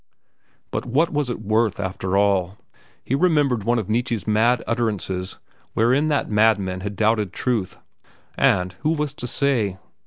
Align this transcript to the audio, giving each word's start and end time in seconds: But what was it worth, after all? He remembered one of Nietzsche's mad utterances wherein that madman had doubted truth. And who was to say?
But 0.71 0.87
what 0.87 1.13
was 1.13 1.29
it 1.29 1.43
worth, 1.43 1.79
after 1.79 2.17
all? 2.17 2.57
He 3.05 3.13
remembered 3.13 3.63
one 3.65 3.77
of 3.77 3.87
Nietzsche's 3.87 4.25
mad 4.25 4.63
utterances 4.65 5.37
wherein 5.75 6.07
that 6.07 6.27
madman 6.27 6.79
had 6.79 6.95
doubted 6.95 7.31
truth. 7.31 7.77
And 8.35 8.73
who 8.79 8.93
was 8.93 9.13
to 9.13 9.27
say? 9.27 9.77